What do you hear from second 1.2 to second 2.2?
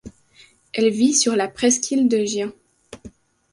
la presqu’île